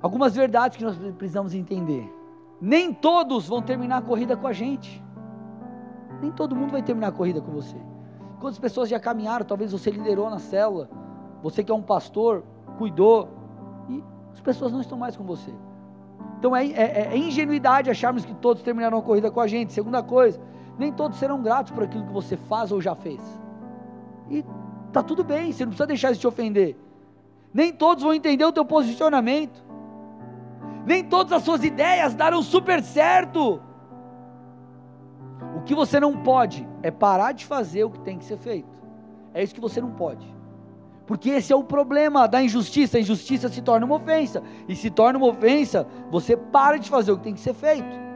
[0.00, 2.08] Algumas verdades que nós precisamos entender.
[2.60, 5.02] Nem todos vão terminar a corrida com a gente.
[6.22, 7.76] Nem todo mundo vai terminar a corrida com você.
[8.38, 9.44] Quantas pessoas já caminharam?
[9.44, 10.88] Talvez você liderou na célula.
[11.42, 12.44] Você que é um pastor,
[12.78, 13.35] cuidou.
[14.36, 15.50] As pessoas não estão mais com você.
[16.38, 19.72] Então é, é, é ingenuidade acharmos que todos terminarão a corrida com a gente.
[19.72, 20.38] Segunda coisa,
[20.78, 23.20] nem todos serão gratos por aquilo que você faz ou já fez.
[24.30, 24.44] E
[24.92, 26.76] tá tudo bem, você não precisa deixar isso te ofender.
[27.52, 29.64] Nem todos vão entender o teu posicionamento.
[30.84, 33.62] Nem todas as suas ideias darão super certo.
[35.56, 38.68] O que você não pode é parar de fazer o que tem que ser feito.
[39.32, 40.35] É isso que você não pode.
[41.06, 42.96] Porque esse é o problema da injustiça.
[42.96, 44.42] A injustiça se torna uma ofensa.
[44.68, 48.06] E se torna uma ofensa, você para de fazer o que tem que ser feito.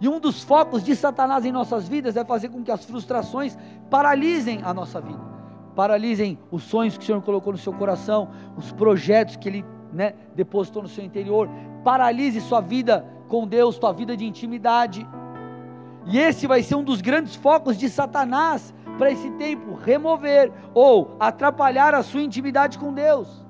[0.00, 3.58] E um dos focos de Satanás em nossas vidas é fazer com que as frustrações
[3.90, 5.20] paralisem a nossa vida.
[5.74, 10.14] Paralisem os sonhos que o Senhor colocou no seu coração, os projetos que Ele né,
[10.34, 11.50] depositou no seu interior.
[11.84, 15.06] Paralise sua vida com Deus, sua vida de intimidade.
[16.06, 21.16] E esse vai ser um dos grandes focos de Satanás para esse tempo remover ou
[21.18, 23.46] atrapalhar a sua intimidade com Deus,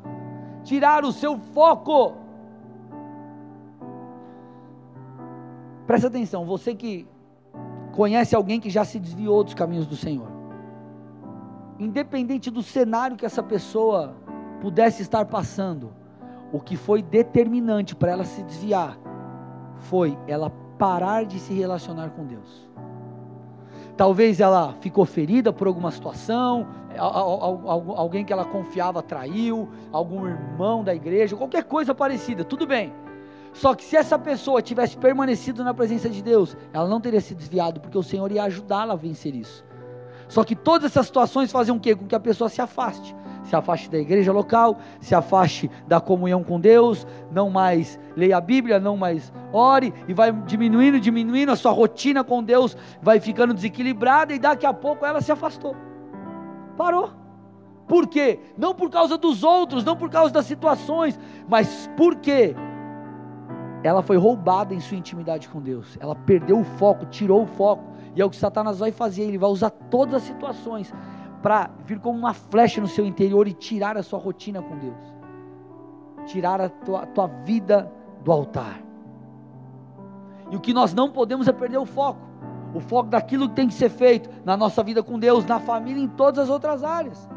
[0.62, 2.12] tirar o seu foco.
[5.88, 7.04] Presta atenção, você que
[7.90, 10.28] conhece alguém que já se desviou dos caminhos do Senhor,
[11.80, 14.14] independente do cenário que essa pessoa
[14.60, 15.92] pudesse estar passando,
[16.52, 18.96] o que foi determinante para ela se desviar
[19.78, 22.70] foi ela parar de se relacionar com Deus.
[24.00, 26.66] Talvez ela ficou ferida por alguma situação,
[27.94, 32.94] alguém que ela confiava traiu, algum irmão da igreja, qualquer coisa parecida, tudo bem.
[33.52, 37.34] Só que se essa pessoa tivesse permanecido na presença de Deus, ela não teria se
[37.34, 39.62] desviado, porque o Senhor ia ajudá-la a vencer isso.
[40.28, 41.94] Só que todas essas situações fazem o quê?
[41.94, 46.42] Com que a pessoa se afaste se afaste da igreja local, se afaste da comunhão
[46.42, 51.56] com Deus, não mais leia a Bíblia, não mais ore, e vai diminuindo, diminuindo, a
[51.56, 55.74] sua rotina com Deus vai ficando desequilibrada, e daqui a pouco ela se afastou.
[56.76, 57.10] Parou.
[57.86, 58.38] Por quê?
[58.56, 62.54] Não por causa dos outros, não por causa das situações, mas porque
[63.82, 65.96] ela foi roubada em sua intimidade com Deus.
[66.00, 67.82] Ela perdeu o foco, tirou o foco.
[68.14, 70.92] E é o que Satanás vai fazer, ele vai usar todas as situações
[71.42, 75.14] para vir como uma flecha no seu interior e tirar a sua rotina com Deus,
[76.26, 77.90] tirar a tua, a tua vida
[78.22, 78.80] do altar.
[80.50, 82.20] E o que nós não podemos é perder o foco,
[82.74, 86.02] o foco daquilo que tem que ser feito na nossa vida com Deus, na família,
[86.02, 87.28] em todas as outras áreas.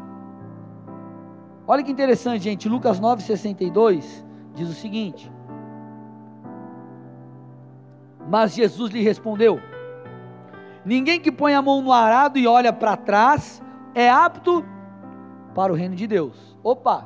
[1.66, 5.32] Olha que interessante, gente, Lucas 9,62 diz o seguinte:
[8.28, 9.58] Mas Jesus lhe respondeu:
[10.84, 13.63] Ninguém que põe a mão no arado e olha para trás
[13.94, 14.64] é apto
[15.54, 16.56] para o reino de Deus.
[16.62, 17.04] Opa!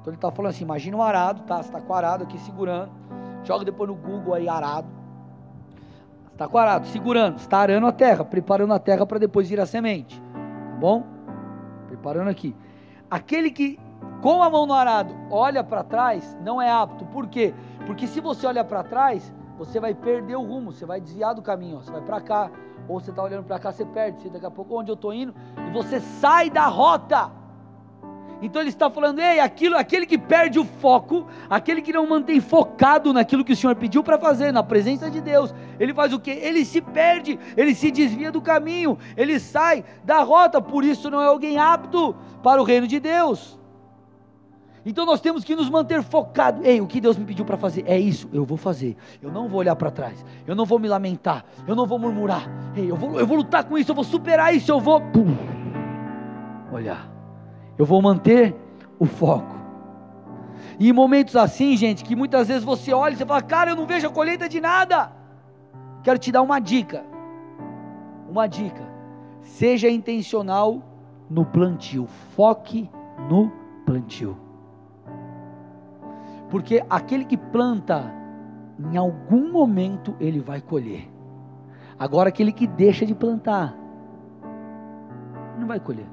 [0.00, 1.56] Então ele está falando assim: imagina um arado, tá?
[1.56, 2.90] Você está com o arado aqui segurando.
[3.44, 4.88] Joga depois no Google aí, arado.
[6.26, 9.48] Você está com o arado, segurando, está arando a terra, preparando a terra para depois
[9.48, 10.20] vir a semente.
[10.20, 11.04] Tá bom?
[11.86, 12.56] Preparando aqui.
[13.10, 13.78] Aquele que
[14.20, 17.04] com a mão no arado olha para trás, não é apto.
[17.06, 17.54] Por quê?
[17.86, 21.42] Porque se você olha para trás, você vai perder o rumo, você vai desviar do
[21.42, 21.80] caminho, ó.
[21.80, 22.50] você vai para cá,
[22.88, 25.34] ou você está olhando para cá, você perde, daqui a pouco onde eu estou indo,
[25.68, 27.30] e você sai da rota.
[28.42, 32.40] Então ele está falando, ei, aquilo, aquele que perde o foco, aquele que não mantém
[32.40, 36.20] focado naquilo que o Senhor pediu para fazer, na presença de Deus, ele faz o
[36.20, 36.30] que?
[36.30, 41.22] Ele se perde, ele se desvia do caminho, ele sai da rota, por isso não
[41.22, 43.58] é alguém apto para o reino de Deus.
[44.86, 46.62] Então nós temos que nos manter focados.
[46.64, 48.96] Ei, o que Deus me pediu para fazer é isso, eu vou fazer.
[49.22, 50.22] Eu não vou olhar para trás.
[50.46, 51.44] Eu não vou me lamentar.
[51.66, 52.46] Eu não vou murmurar.
[52.76, 53.90] Ei, eu vou, eu vou lutar com isso.
[53.90, 54.70] Eu vou superar isso.
[54.70, 55.36] Eu vou pum,
[56.72, 57.08] olhar.
[57.78, 58.54] Eu vou manter
[58.98, 59.54] o foco.
[60.78, 63.76] E em momentos assim, gente, que muitas vezes você olha e você fala, cara, eu
[63.76, 65.12] não vejo a colheita de nada.
[66.02, 67.04] Quero te dar uma dica.
[68.28, 68.82] Uma dica.
[69.40, 70.82] Seja intencional
[71.30, 72.06] no plantio.
[72.34, 72.90] Foque
[73.28, 73.52] no
[73.86, 74.36] plantio.
[76.50, 78.12] Porque aquele que planta,
[78.78, 81.13] em algum momento ele vai colher.
[81.98, 83.74] Agora, aquele que deixa de plantar,
[85.58, 86.06] não vai colher.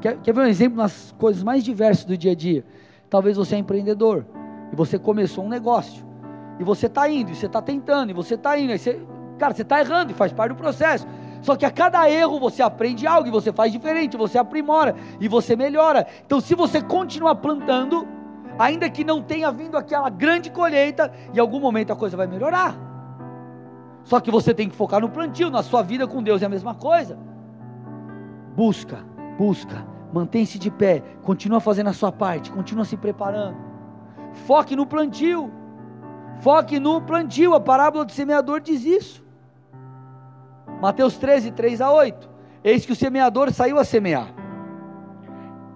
[0.00, 2.64] Quer, quer ver um exemplo nas coisas mais diversas do dia a dia?
[3.08, 4.26] Talvez você é empreendedor
[4.72, 6.04] e você começou um negócio
[6.58, 9.00] e você está indo, e você está tentando, e você está indo, e você,
[9.38, 11.06] cara, você está errando e faz parte do processo.
[11.42, 15.28] Só que a cada erro você aprende algo e você faz diferente, você aprimora e
[15.28, 16.06] você melhora.
[16.24, 18.08] Então, se você continuar plantando,
[18.58, 22.85] ainda que não tenha vindo aquela grande colheita, em algum momento a coisa vai melhorar.
[24.06, 26.48] Só que você tem que focar no plantio, na sua vida com Deus é a
[26.48, 27.18] mesma coisa.
[28.54, 29.04] Busca,
[29.36, 33.56] busca, mantém-se de pé, continua fazendo a sua parte, continua se preparando.
[34.46, 35.50] Foque no plantio.
[36.38, 37.52] Foque no plantio.
[37.52, 39.24] A parábola do semeador diz isso.
[40.80, 42.30] Mateus 13, 3 a 8.
[42.62, 44.28] Eis que o semeador saiu a semear.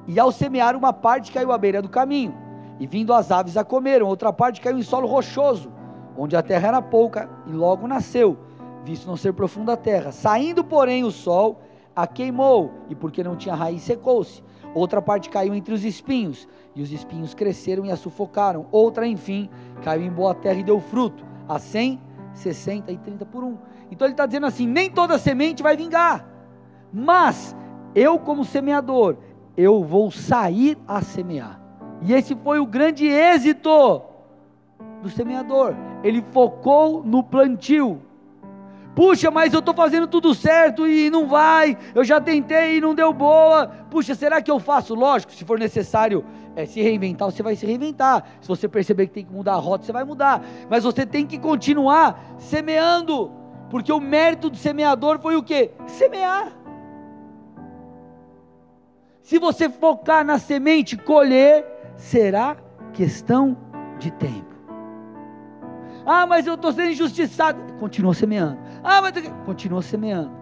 [0.06, 2.32] E ao semear, uma parte caiu à beira do caminho,
[2.78, 5.72] e vindo as aves a comeram, outra parte caiu em solo rochoso,
[6.20, 8.36] onde a terra era pouca, e logo nasceu,
[8.84, 10.12] visto não ser profunda a terra.
[10.12, 11.62] Saindo, porém, o sol
[11.96, 14.42] a queimou, e porque não tinha raiz, secou-se.
[14.74, 18.66] Outra parte caiu entre os espinhos, e os espinhos cresceram e a sufocaram.
[18.70, 19.48] Outra, enfim,
[19.82, 21.98] caiu em boa terra e deu fruto, a cem,
[22.34, 23.56] sessenta e trinta por um.
[23.90, 26.28] Então ele está dizendo assim: nem toda semente vai vingar,
[26.92, 27.56] mas
[27.94, 29.16] eu, como semeador,
[29.56, 31.58] eu vou sair a semear.
[32.02, 34.09] E esse foi o grande êxito
[35.02, 35.74] do semeador.
[36.02, 38.02] Ele focou no plantio.
[38.94, 41.78] Puxa, mas eu estou fazendo tudo certo e não vai.
[41.94, 43.68] Eu já tentei e não deu boa.
[43.90, 44.94] Puxa, será que eu faço?
[44.94, 46.24] Lógico, se for necessário
[46.56, 48.24] é, se reinventar, você vai se reinventar.
[48.40, 50.42] Se você perceber que tem que mudar a rota, você vai mudar.
[50.68, 53.30] Mas você tem que continuar semeando.
[53.70, 55.70] Porque o mérito do semeador foi o que?
[55.86, 56.52] Semear.
[59.22, 61.64] Se você focar na semente, colher,
[61.96, 62.56] será
[62.92, 63.56] questão
[63.96, 64.49] de tempo.
[66.12, 67.60] Ah, mas eu estou sendo injustiçado.
[67.74, 68.58] Continua semeando.
[68.82, 69.12] Ah, mas
[69.46, 70.32] continua semeando.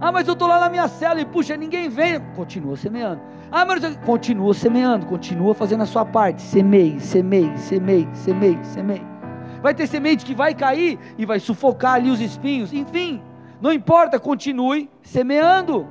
[0.00, 2.20] Ah, mas eu estou lá na minha cela e puxa, ninguém vem.
[2.36, 3.20] Continua semeando.
[3.50, 6.40] Ah, mas continua semeando, continua fazendo a sua parte.
[6.42, 9.04] Semeie, semeie, semeie, semeie, semeie
[9.60, 13.20] vai ter semente que vai cair e vai sufocar ali os espinhos, enfim,
[13.60, 15.88] não importa, continue semeando.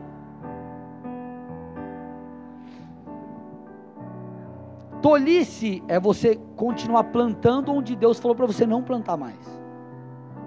[5.06, 9.38] Tolice é você continuar plantando onde Deus falou para você não plantar mais.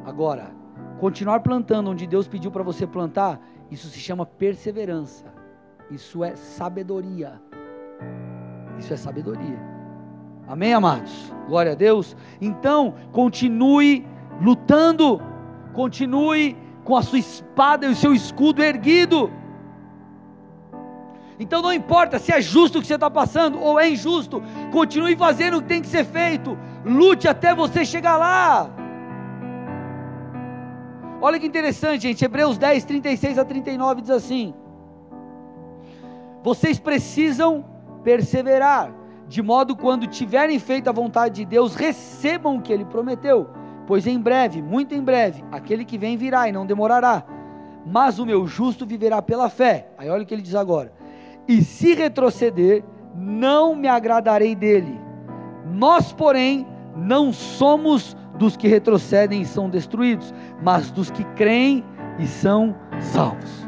[0.05, 0.51] Agora,
[0.99, 3.41] continuar plantando onde Deus pediu para você plantar,
[3.71, 5.27] isso se chama perseverança.
[5.89, 7.41] Isso é sabedoria.
[8.81, 9.61] Isso é sabedoria.
[10.49, 11.33] Amém, amados?
[11.47, 12.17] Glória a Deus.
[12.41, 14.05] Então, continue
[14.43, 15.23] lutando,
[15.73, 19.31] continue com a sua espada e o seu escudo erguido.
[21.41, 25.15] Então não importa se é justo o que você está passando ou é injusto, continue
[25.17, 28.71] fazendo o que tem que ser feito, lute até você chegar lá.
[31.21, 34.55] Olha que interessante, gente, Hebreus 10, 36 a 39 diz assim:
[36.43, 37.65] Vocês precisam
[38.03, 38.93] perseverar
[39.29, 43.49] de modo quando tiverem feito a vontade de Deus, recebam o que ele prometeu,
[43.87, 47.25] pois em breve, muito em breve, aquele que vem virá e não demorará.
[47.85, 49.89] Mas o meu justo viverá pela fé.
[49.99, 50.93] Aí olha o que ele diz agora:
[51.49, 52.85] E se retroceder,
[53.17, 55.01] não me agradarei dele.
[55.73, 60.33] Nós, porém, não somos dos que retrocedem e são destruídos,
[60.63, 61.83] mas dos que creem
[62.19, 63.67] e são salvos.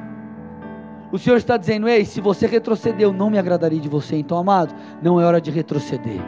[1.10, 4.16] O Senhor está dizendo: Ei, se você retrocedeu, não me agradarei de você.
[4.16, 6.20] Então, amado, não é hora de retroceder.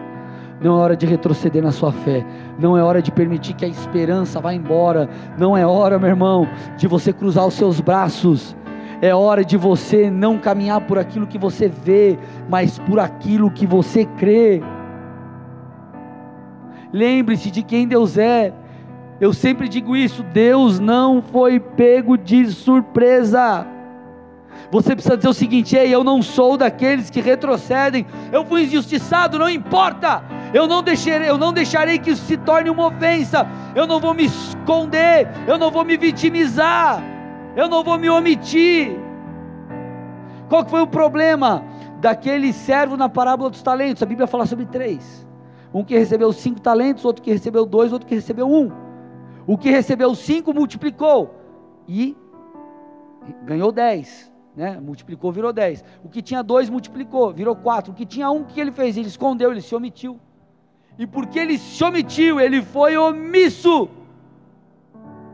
[0.61, 2.25] Não é hora de retroceder na sua fé.
[2.59, 5.09] Não é hora de permitir que a esperança vá embora.
[5.37, 8.57] Não é hora, meu irmão, de você cruzar os seus braços.
[9.03, 12.17] É hora de você não caminhar por aquilo que você vê,
[12.49, 14.63] mas por aquilo que você crê.
[16.93, 18.55] Lembre-se de quem Deus é.
[19.21, 23.67] Eu sempre digo isso: Deus não foi pego de surpresa.
[24.71, 29.37] Você precisa dizer o seguinte: ei, eu não sou daqueles que retrocedem, eu fui injustiçado,
[29.37, 30.23] não importa.
[30.55, 33.49] Eu não deixarei, eu não deixarei que isso se torne uma ofensa.
[33.75, 37.03] Eu não vou me esconder, eu não vou me vitimizar,
[37.57, 38.99] eu não vou me omitir.
[40.49, 41.65] Qual que foi o problema
[42.01, 44.03] daquele servo na parábola dos talentos?
[44.03, 45.27] A Bíblia fala sobre três:
[45.73, 48.71] um que recebeu cinco talentos, outro que recebeu dois, outro que recebeu um.
[49.47, 51.35] O que recebeu cinco multiplicou
[51.89, 52.17] e
[53.45, 54.79] ganhou dez né?
[54.81, 55.85] Multiplicou, virou 10.
[56.05, 57.93] O que tinha dois multiplicou, virou 4.
[57.93, 58.97] O que tinha um, o que ele fez?
[58.97, 60.21] Ele escondeu, ele se omitiu.
[60.99, 63.89] E porque ele se omitiu, ele foi omisso.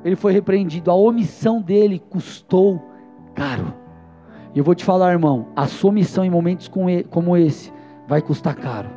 [0.05, 0.91] Ele foi repreendido.
[0.91, 2.83] A omissão dele custou
[3.35, 3.73] caro.
[4.55, 6.69] E eu vou te falar, irmão, a sua omissão em momentos
[7.11, 7.73] como esse
[8.07, 8.89] vai custar caro.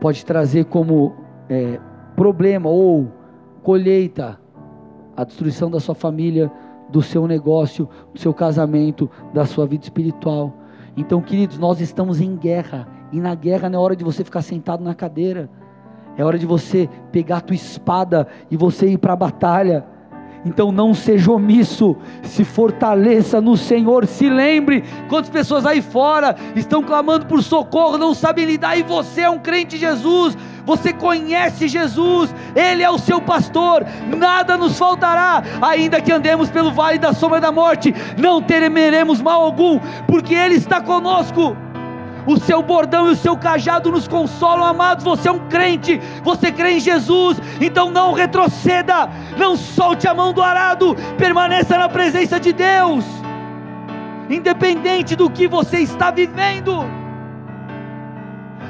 [0.00, 1.14] Pode trazer como
[1.48, 1.78] é,
[2.16, 3.10] problema ou
[3.62, 4.40] colheita,
[5.16, 6.50] a destruição da sua família,
[6.88, 10.54] do seu negócio, do seu casamento, da sua vida espiritual.
[10.96, 14.42] Então, queridos, nós estamos em guerra, e na guerra não é hora de você ficar
[14.42, 15.50] sentado na cadeira,
[16.20, 19.84] é hora de você pegar a tua espada e você ir para a batalha.
[20.44, 26.82] Então não seja omisso, se fortaleça no Senhor, se lembre quantas pessoas aí fora estão
[26.82, 31.68] clamando por socorro, não sabem lidar, e você é um crente de Jesus, você conhece
[31.68, 33.84] Jesus, Ele é o seu pastor,
[34.16, 39.42] nada nos faltará, ainda que andemos pelo vale da sombra da morte, não temeremos mal
[39.42, 41.54] algum, porque Ele está conosco
[42.26, 45.04] o seu bordão e o seu cajado nos consolam, amados.
[45.04, 50.32] Você é um crente, você crê em Jesus, então não retroceda, não solte a mão
[50.32, 53.04] do arado, permaneça na presença de Deus,
[54.28, 56.84] independente do que você está vivendo.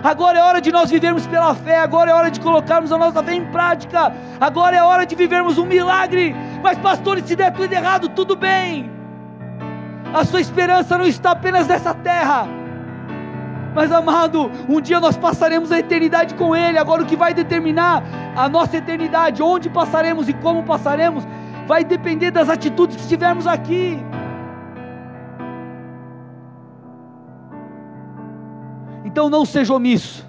[0.03, 3.23] Agora é hora de nós vivermos pela fé, agora é hora de colocarmos a nossa
[3.23, 6.35] fé em prática, agora é hora de vivermos um milagre.
[6.63, 8.91] Mas, pastor, se der tudo errado, tudo bem.
[10.15, 12.60] A sua esperança não está apenas nessa terra
[13.75, 16.79] mas amado, um dia nós passaremos a eternidade com Ele.
[16.79, 18.03] Agora, o que vai determinar
[18.37, 21.25] a nossa eternidade, onde passaremos e como passaremos,
[21.67, 23.99] vai depender das atitudes que tivermos aqui.
[29.05, 30.29] Então, não seja omisso.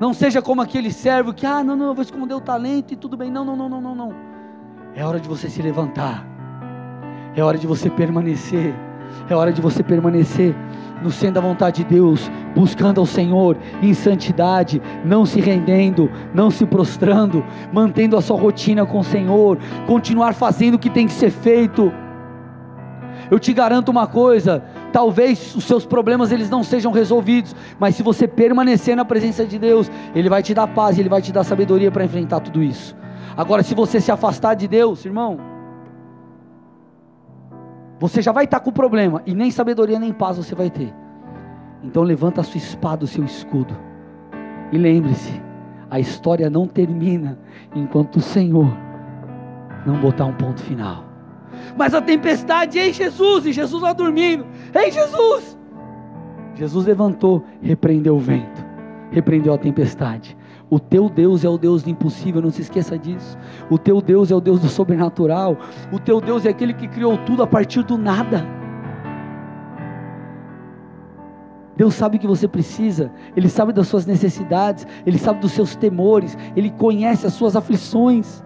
[0.00, 2.96] Não seja como aquele servo que, ah, não, não, eu vou esconder o talento e
[2.96, 3.30] tudo bem.
[3.30, 4.14] Não, não, não, não, não, não.
[4.94, 6.26] É hora de você se levantar.
[7.34, 8.74] É hora de você permanecer.
[9.28, 10.54] É hora de você permanecer
[11.02, 16.50] no centro da vontade de Deus, buscando ao Senhor em santidade, não se rendendo, não
[16.50, 21.12] se prostrando, mantendo a sua rotina com o Senhor, continuar fazendo o que tem que
[21.12, 21.92] ser feito.
[23.30, 24.62] Eu te garanto uma coisa,
[24.92, 29.58] talvez os seus problemas eles não sejam resolvidos, mas se você permanecer na presença de
[29.58, 32.96] Deus, ele vai te dar paz, ele vai te dar sabedoria para enfrentar tudo isso.
[33.36, 35.38] Agora, se você se afastar de Deus, irmão,
[38.08, 40.92] você já vai estar com problema e nem sabedoria nem paz você vai ter.
[41.82, 43.74] Então levanta a sua espada, o seu escudo.
[44.70, 45.40] E lembre-se,
[45.90, 47.38] a história não termina
[47.74, 48.70] enquanto o Senhor
[49.86, 51.06] não botar um ponto final.
[51.78, 54.44] Mas a tempestade, ei Jesus, e Jesus lá dormindo,
[54.74, 55.58] ei Jesus!
[56.54, 58.62] Jesus levantou, repreendeu o vento,
[59.12, 60.36] repreendeu a tempestade.
[60.70, 63.36] O teu Deus é o Deus do impossível, não se esqueça disso.
[63.70, 65.56] O teu Deus é o Deus do sobrenatural.
[65.92, 68.44] O teu Deus é aquele que criou tudo a partir do nada.
[71.76, 75.74] Deus sabe o que você precisa, Ele sabe das suas necessidades, Ele sabe dos seus
[75.74, 78.44] temores, Ele conhece as suas aflições.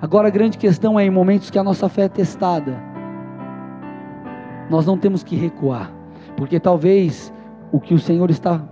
[0.00, 2.78] Agora a grande questão é em momentos que a nossa fé é testada,
[4.68, 5.90] nós não temos que recuar,
[6.36, 7.32] porque talvez
[7.70, 8.62] o que o Senhor está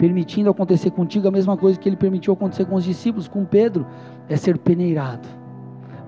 [0.00, 3.86] permitindo acontecer contigo a mesma coisa que ele permitiu acontecer com os discípulos, com Pedro,
[4.30, 5.28] é ser peneirado.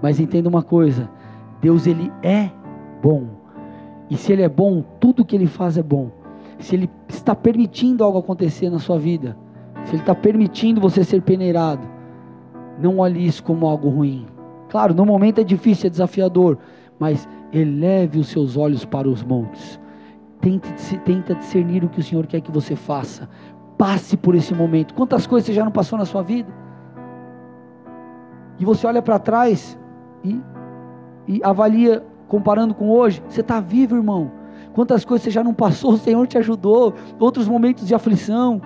[0.00, 1.10] Mas entenda uma coisa:
[1.60, 2.50] Deus ele é
[3.02, 3.26] bom.
[4.08, 6.10] E se ele é bom, tudo que ele faz é bom.
[6.58, 9.36] Se ele está permitindo algo acontecer na sua vida,
[9.84, 11.86] se ele está permitindo você ser peneirado,
[12.80, 14.24] não olhe isso como algo ruim.
[14.70, 16.56] Claro, no momento é difícil, é desafiador,
[16.98, 19.78] mas eleve os seus olhos para os montes.
[20.40, 20.72] Tente,
[21.04, 23.28] tenta discernir o que o Senhor quer que você faça,
[23.82, 24.94] Passe por esse momento.
[24.94, 26.48] Quantas coisas você já não passou na sua vida?
[28.56, 29.76] E você olha para trás
[30.22, 30.40] e,
[31.26, 34.30] e avalia, comparando com hoje, você está vivo, irmão.
[34.72, 38.62] Quantas coisas você já não passou, o Senhor te ajudou, outros momentos de aflição.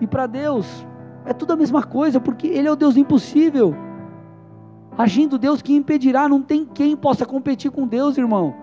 [0.00, 0.86] E para Deus,
[1.26, 3.74] é tudo a mesma coisa, porque Ele é o Deus impossível.
[4.96, 6.28] Agindo Deus, que impedirá?
[6.28, 8.54] Não tem quem possa competir com Deus, irmão.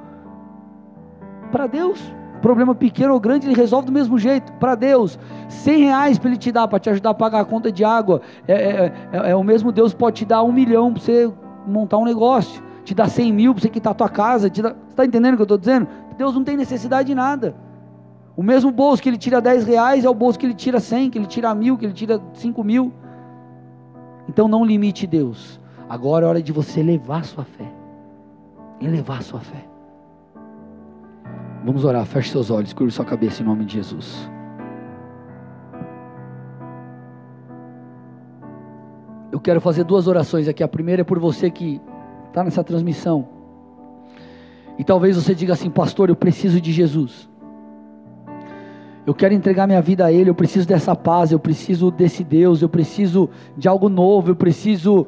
[1.51, 2.01] Para Deus,
[2.41, 4.51] Problema pequeno ou grande, ele resolve do mesmo jeito.
[4.53, 5.19] Para Deus,
[5.49, 8.21] 100 reais para Ele te dar, para te ajudar a pagar a conta de água.
[8.47, 11.31] É, é, é, é o mesmo Deus pode te dar um milhão para você
[11.67, 12.63] montar um negócio.
[12.85, 14.49] Te dar 100 mil para você quitar a tua casa.
[14.49, 15.87] Te dá, você está entendendo o que eu estou dizendo?
[16.17, 17.55] Deus não tem necessidade de nada.
[18.35, 21.09] O mesmo bolso que Ele tira 10 reais é o bolso que Ele tira 100,
[21.09, 22.93] que Ele tira mil, que Ele tira 5 mil.
[24.29, 25.59] Então não limite Deus.
[25.89, 27.65] Agora é hora de você elevar sua fé.
[28.79, 29.65] Elevar sua fé.
[31.63, 34.29] Vamos orar, feche seus olhos, curva sua cabeça em nome de Jesus.
[39.31, 40.63] Eu quero fazer duas orações aqui.
[40.63, 41.81] A primeira é por você que
[42.27, 43.27] está nessa transmissão.
[44.77, 47.29] E talvez você diga assim, pastor, eu preciso de Jesus.
[49.05, 52.61] Eu quero entregar minha vida a Ele, eu preciso dessa paz, eu preciso desse Deus,
[52.61, 55.07] eu preciso de algo novo, eu preciso,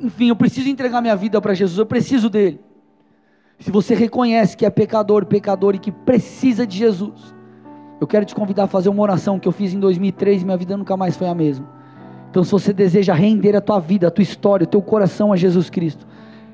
[0.00, 2.60] enfim, eu preciso entregar minha vida para Jesus, eu preciso dele.
[3.60, 7.34] Se você reconhece que é pecador, pecador e que precisa de Jesus,
[8.00, 10.56] eu quero te convidar a fazer uma oração que eu fiz em 2003 e minha
[10.56, 11.68] vida nunca mais foi a mesma.
[12.30, 15.36] Então, se você deseja render a tua vida, a tua história, o teu coração a
[15.36, 16.06] Jesus Cristo,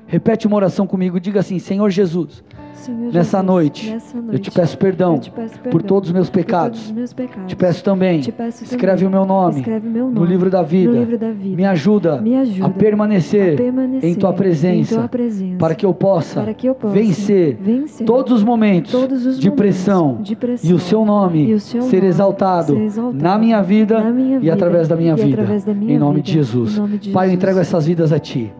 [0.07, 2.43] repete uma oração comigo, diga assim: Senhor Jesus,
[2.73, 6.09] Senhor nessa, Jesus, noite, nessa eu te noite, peço perdão, te peço por perdão todos
[6.09, 6.85] os meus por todos pecados.
[6.85, 7.47] os meus pecados.
[7.47, 10.49] Te peço também, Te peço escreve também, o meu nome escreve meu no nome livro
[10.49, 10.91] da vida.
[10.93, 11.55] no livro da vida.
[11.55, 15.75] Me ajuda, Me ajuda a permanecer, a permanecer em tua presença, em tua presença, para
[15.75, 20.19] que eu possa, que eu possa vencer, vencer todos os momentos todos os de, pressão,
[20.21, 23.61] de pressão e o seu nome o seu ser, nome exaltado ser exaltado na minha
[23.61, 25.41] vida na minha e vida através da minha e vida.
[25.41, 26.25] através da minha em nome vida.
[26.27, 26.77] de Jesus.
[26.77, 27.37] Em nome de Pai, eu Jesus.
[27.37, 28.51] entrego essas vidas a ti.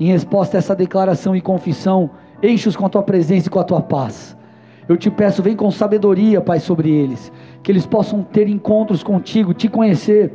[0.00, 2.08] Em resposta a essa declaração e confissão,
[2.42, 4.34] enche-os com a tua presença e com a tua paz.
[4.88, 7.30] Eu te peço, vem com sabedoria, Pai, sobre eles,
[7.62, 10.32] que eles possam ter encontros contigo, te conhecer,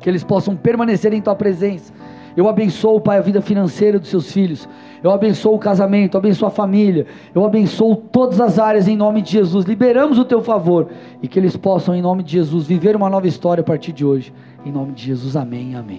[0.00, 1.94] que eles possam permanecer em tua presença.
[2.36, 4.68] Eu abençoo, Pai, a vida financeira dos seus filhos.
[5.02, 7.06] Eu abençoo o casamento, eu abençoo a família.
[7.34, 9.64] Eu abençoo todas as áreas em nome de Jesus.
[9.64, 10.88] Liberamos o teu favor
[11.22, 14.04] e que eles possam, em nome de Jesus, viver uma nova história a partir de
[14.04, 14.32] hoje.
[14.66, 15.92] Em nome de Jesus, amém, amém.